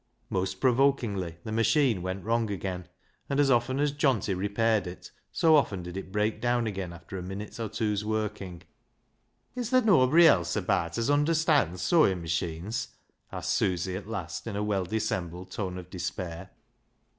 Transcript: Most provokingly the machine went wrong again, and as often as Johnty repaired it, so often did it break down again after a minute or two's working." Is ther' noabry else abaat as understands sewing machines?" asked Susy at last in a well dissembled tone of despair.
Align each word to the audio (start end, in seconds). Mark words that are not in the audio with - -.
Most 0.31 0.59
provokingly 0.59 1.37
the 1.43 1.51
machine 1.51 2.01
went 2.01 2.25
wrong 2.25 2.49
again, 2.49 2.87
and 3.29 3.39
as 3.39 3.51
often 3.51 3.79
as 3.79 3.91
Johnty 3.91 4.35
repaired 4.35 4.87
it, 4.87 5.11
so 5.31 5.55
often 5.55 5.83
did 5.83 5.95
it 5.95 6.11
break 6.11 6.41
down 6.41 6.65
again 6.65 6.91
after 6.91 7.19
a 7.19 7.21
minute 7.21 7.59
or 7.59 7.69
two's 7.69 8.03
working." 8.03 8.63
Is 9.55 9.69
ther' 9.69 9.81
noabry 9.83 10.25
else 10.25 10.55
abaat 10.55 10.97
as 10.97 11.11
understands 11.11 11.83
sewing 11.83 12.19
machines?" 12.23 12.95
asked 13.31 13.51
Susy 13.53 13.95
at 13.95 14.09
last 14.09 14.47
in 14.47 14.55
a 14.55 14.63
well 14.63 14.85
dissembled 14.85 15.51
tone 15.51 15.77
of 15.77 15.91
despair. 15.91 16.49